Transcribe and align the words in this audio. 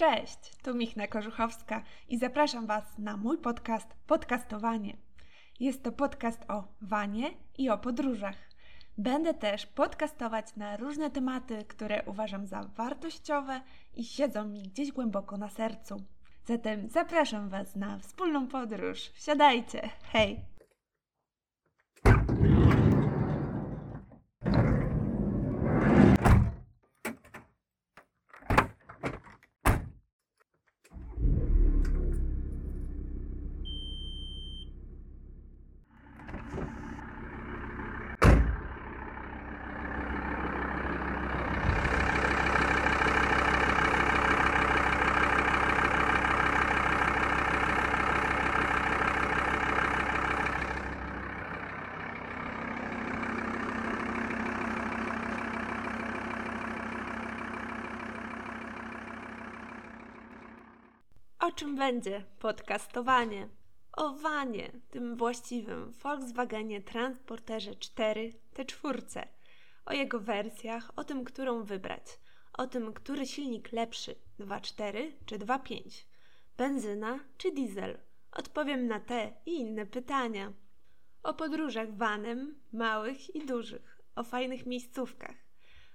Cześć, 0.00 0.56
tu 0.62 0.74
Michna 0.74 1.06
Korzuchowska 1.06 1.82
i 2.08 2.18
zapraszam 2.18 2.66
Was 2.66 2.98
na 2.98 3.16
mój 3.16 3.38
podcast 3.38 3.86
Podcastowanie. 4.06 4.96
Jest 5.60 5.82
to 5.82 5.92
podcast 5.92 6.50
o 6.50 6.64
wanie 6.80 7.30
i 7.58 7.70
o 7.70 7.78
podróżach. 7.78 8.36
Będę 8.98 9.34
też 9.34 9.66
podcastować 9.66 10.56
na 10.56 10.76
różne 10.76 11.10
tematy, 11.10 11.64
które 11.64 12.02
uważam 12.06 12.46
za 12.46 12.62
wartościowe 12.62 13.60
i 13.94 14.04
siedzą 14.04 14.44
mi 14.44 14.62
gdzieś 14.62 14.92
głęboko 14.92 15.36
na 15.36 15.48
sercu. 15.48 15.96
Zatem 16.44 16.88
zapraszam 16.88 17.48
Was 17.48 17.76
na 17.76 17.98
wspólną 17.98 18.46
podróż. 18.48 18.98
Wsiadajcie! 19.00 19.90
Hej! 20.12 20.49
O 61.40 61.52
czym 61.52 61.76
będzie 61.76 62.24
podcastowanie? 62.38 63.48
O 63.92 64.14
wanie, 64.14 64.72
tym 64.90 65.16
właściwym 65.16 65.92
Volkswagenie 65.92 66.82
Transporterze 66.82 67.74
4, 67.74 68.32
T4. 68.54 69.26
O 69.86 69.92
jego 69.92 70.20
wersjach, 70.20 70.92
o 70.96 71.04
tym, 71.04 71.24
którą 71.24 71.62
wybrać. 71.64 72.04
O 72.52 72.66
tym, 72.66 72.92
który 72.92 73.26
silnik 73.26 73.72
lepszy, 73.72 74.14
2.4 74.40 75.12
czy 75.26 75.38
2.5. 75.38 76.04
Benzyna 76.56 77.20
czy 77.38 77.52
diesel? 77.52 77.98
Odpowiem 78.32 78.86
na 78.86 79.00
te 79.00 79.32
i 79.46 79.54
inne 79.54 79.86
pytania. 79.86 80.52
O 81.22 81.34
podróżach 81.34 81.96
vanem, 81.96 82.60
małych 82.72 83.34
i 83.34 83.46
dużych. 83.46 84.02
O 84.16 84.24
fajnych 84.24 84.66
miejscówkach. 84.66 85.49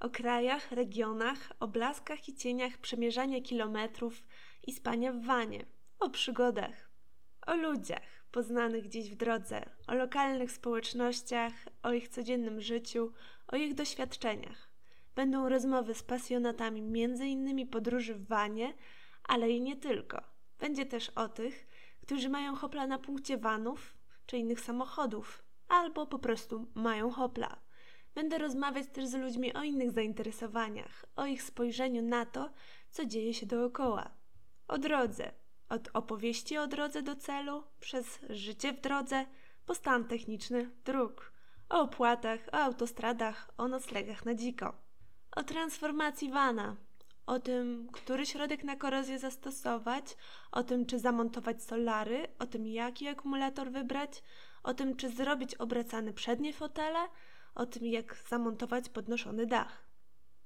O 0.00 0.10
krajach, 0.10 0.72
regionach, 0.72 1.52
o 1.60 1.68
blaskach 1.68 2.28
i 2.28 2.34
cieniach 2.34 2.78
przemierzania 2.78 3.40
kilometrów, 3.40 4.22
i 4.66 4.72
spania 4.72 5.12
w 5.12 5.24
wanie, 5.24 5.66
o 5.98 6.10
przygodach, 6.10 6.90
o 7.46 7.56
ludziach 7.56 8.24
poznanych 8.30 8.84
gdzieś 8.84 9.10
w 9.10 9.16
drodze, 9.16 9.70
o 9.86 9.94
lokalnych 9.94 10.52
społecznościach, 10.52 11.52
o 11.82 11.92
ich 11.92 12.08
codziennym 12.08 12.60
życiu, 12.60 13.12
o 13.46 13.56
ich 13.56 13.74
doświadczeniach. 13.74 14.70
Będą 15.14 15.48
rozmowy 15.48 15.94
z 15.94 16.02
pasjonatami 16.02 16.80
innymi 17.20 17.66
podróży 17.66 18.14
w 18.14 18.26
wanie, 18.26 18.74
ale 19.24 19.50
i 19.50 19.60
nie 19.60 19.76
tylko. 19.76 20.22
Będzie 20.58 20.86
też 20.86 21.08
o 21.10 21.28
tych, 21.28 21.66
którzy 22.02 22.28
mają 22.28 22.54
hopla 22.54 22.86
na 22.86 22.98
punkcie 22.98 23.38
vanów 23.38 23.94
czy 24.26 24.38
innych 24.38 24.60
samochodów, 24.60 25.44
albo 25.68 26.06
po 26.06 26.18
prostu 26.18 26.66
mają 26.74 27.10
hopla. 27.10 27.60
Będę 28.14 28.38
rozmawiać 28.38 28.86
też 28.92 29.06
z 29.06 29.14
ludźmi 29.14 29.54
o 29.54 29.62
innych 29.62 29.90
zainteresowaniach, 29.90 31.06
o 31.16 31.26
ich 31.26 31.42
spojrzeniu 31.42 32.02
na 32.02 32.26
to, 32.26 32.50
co 32.90 33.06
dzieje 33.06 33.34
się 33.34 33.46
dookoła 33.46 34.20
o 34.70 34.78
drodze. 34.78 35.32
Od 35.68 35.90
opowieści 35.92 36.58
o 36.58 36.66
drodze 36.66 37.02
do 37.02 37.16
celu, 37.16 37.62
przez 37.80 38.18
życie 38.28 38.72
w 38.72 38.80
drodze, 38.80 39.26
po 39.66 39.74
stan 39.74 40.04
techniczny 40.04 40.70
dróg, 40.84 41.32
o 41.68 41.80
opłatach, 41.80 42.40
o 42.52 42.56
autostradach, 42.56 43.50
o 43.58 43.68
noclegach 43.68 44.24
na 44.24 44.34
dziko, 44.34 44.74
o 45.36 45.42
transformacji 45.42 46.30
wana, 46.30 46.76
o 47.26 47.40
tym, 47.40 47.88
który 47.92 48.26
środek 48.26 48.64
na 48.64 48.76
korozję 48.76 49.18
zastosować, 49.18 50.16
o 50.52 50.62
tym, 50.62 50.86
czy 50.86 50.98
zamontować 50.98 51.62
solary, 51.62 52.28
o 52.38 52.46
tym, 52.46 52.66
jaki 52.66 53.08
akumulator 53.08 53.70
wybrać, 53.70 54.22
o 54.62 54.74
tym, 54.74 54.96
czy 54.96 55.10
zrobić 55.10 55.54
obracane 55.54 56.12
przednie 56.12 56.52
fotele, 56.52 56.98
o 57.54 57.66
tym, 57.66 57.86
jak 57.86 58.16
zamontować 58.28 58.88
podnoszony 58.88 59.46
dach. 59.46 59.86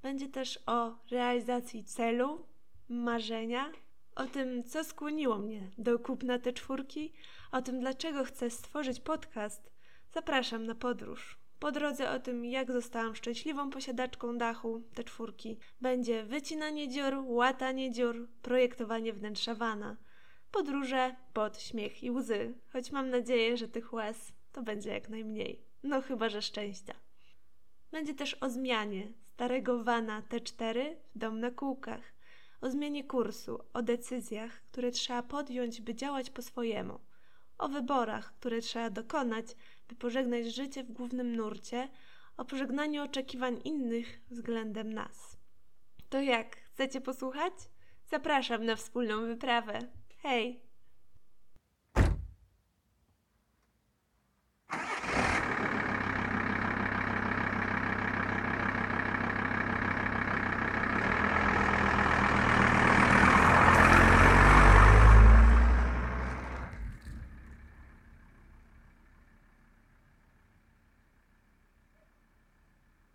Będzie 0.02 0.28
też 0.28 0.58
o 0.66 0.98
realizacji 1.10 1.84
celu, 1.84 2.46
marzenia, 2.88 3.72
o 4.14 4.26
tym, 4.26 4.64
co 4.64 4.84
skłoniło 4.84 5.38
mnie 5.38 5.70
do 5.78 5.98
kupna 5.98 6.38
te 6.38 6.52
czwórki, 6.52 7.12
o 7.52 7.62
tym, 7.62 7.80
dlaczego 7.80 8.24
chcę 8.24 8.50
stworzyć 8.50 9.00
podcast, 9.00 9.70
zapraszam 10.12 10.66
na 10.66 10.74
podróż. 10.74 11.38
Po 11.58 11.72
drodze 11.72 12.10
o 12.10 12.20
tym, 12.20 12.44
jak 12.44 12.72
zostałam 12.72 13.14
szczęśliwą 13.14 13.70
posiadaczką 13.70 14.38
dachu 14.38 14.82
te 14.94 15.04
czwórki, 15.04 15.58
będzie 15.80 16.24
wycinanie 16.24 16.88
dziur, 16.88 17.14
łatanie 17.26 17.92
dziur, 17.92 18.28
projektowanie 18.42 19.12
wnętrza 19.12 19.54
wana. 19.54 19.96
Podróże 20.50 21.16
pod 21.32 21.60
śmiech 21.60 22.02
i 22.02 22.10
łzy, 22.10 22.54
choć 22.72 22.92
mam 22.92 23.10
nadzieję, 23.10 23.56
że 23.56 23.68
tych 23.68 23.92
łez 23.92 24.32
to 24.52 24.62
będzie 24.62 24.90
jak 24.90 25.08
najmniej. 25.08 25.73
No 25.84 26.02
chyba, 26.02 26.28
że 26.28 26.42
szczęścia. 26.42 26.94
Będzie 27.90 28.14
też 28.14 28.34
o 28.34 28.50
zmianie 28.50 29.12
starego 29.34 29.84
wana 29.84 30.22
T4 30.22 30.96
w 31.14 31.18
dom 31.18 31.40
na 31.40 31.50
kółkach 31.50 32.14
o 32.64 32.70
zmianie 32.70 33.04
kursu, 33.04 33.64
o 33.72 33.82
decyzjach, 33.82 34.62
które 34.72 34.90
trzeba 34.90 35.22
podjąć, 35.22 35.80
by 35.80 35.94
działać 35.94 36.30
po 36.30 36.42
swojemu, 36.42 37.00
o 37.58 37.68
wyborach, 37.68 38.34
które 38.40 38.60
trzeba 38.60 38.90
dokonać, 38.90 39.46
by 39.88 39.94
pożegnać 39.94 40.54
życie 40.54 40.84
w 40.84 40.92
głównym 40.92 41.36
nurcie, 41.36 41.88
o 42.36 42.44
pożegnaniu 42.44 43.02
oczekiwań 43.02 43.60
innych 43.64 44.20
względem 44.30 44.92
nas. 44.92 45.36
To 46.08 46.20
jak, 46.20 46.56
chcecie 46.56 47.00
posłuchać? 47.00 47.52
Zapraszam 48.06 48.64
na 48.64 48.76
wspólną 48.76 49.26
wyprawę. 49.26 49.78
Hej! 50.22 50.63